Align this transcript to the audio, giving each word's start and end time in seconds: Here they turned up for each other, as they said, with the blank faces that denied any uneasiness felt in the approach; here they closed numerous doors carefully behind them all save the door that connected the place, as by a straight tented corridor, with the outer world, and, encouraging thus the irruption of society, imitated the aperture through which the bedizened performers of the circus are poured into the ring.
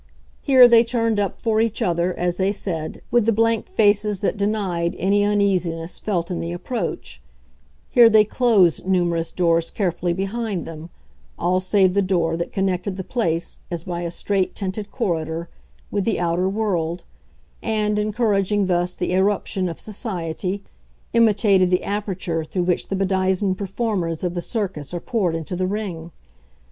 Here 0.41 0.67
they 0.67 0.83
turned 0.83 1.19
up 1.19 1.43
for 1.43 1.61
each 1.61 1.79
other, 1.79 2.11
as 2.15 2.37
they 2.37 2.51
said, 2.51 3.03
with 3.11 3.27
the 3.27 3.31
blank 3.31 3.69
faces 3.69 4.21
that 4.21 4.35
denied 4.35 4.95
any 4.97 5.23
uneasiness 5.23 5.99
felt 5.99 6.31
in 6.31 6.39
the 6.39 6.51
approach; 6.51 7.21
here 7.87 8.09
they 8.09 8.25
closed 8.25 8.87
numerous 8.87 9.31
doors 9.31 9.69
carefully 9.69 10.11
behind 10.11 10.65
them 10.65 10.89
all 11.37 11.59
save 11.59 11.93
the 11.93 12.01
door 12.01 12.35
that 12.35 12.51
connected 12.51 12.97
the 12.97 13.03
place, 13.03 13.61
as 13.69 13.83
by 13.83 14.01
a 14.01 14.09
straight 14.09 14.55
tented 14.55 14.89
corridor, 14.91 15.49
with 15.91 16.03
the 16.03 16.19
outer 16.19 16.49
world, 16.49 17.03
and, 17.61 17.99
encouraging 17.99 18.65
thus 18.65 18.95
the 18.95 19.13
irruption 19.13 19.69
of 19.69 19.79
society, 19.79 20.63
imitated 21.13 21.69
the 21.69 21.83
aperture 21.83 22.43
through 22.43 22.63
which 22.63 22.87
the 22.87 22.95
bedizened 22.95 23.55
performers 23.55 24.23
of 24.23 24.33
the 24.33 24.41
circus 24.41 24.95
are 24.95 24.99
poured 24.99 25.35
into 25.35 25.55
the 25.55 25.67
ring. 25.67 26.09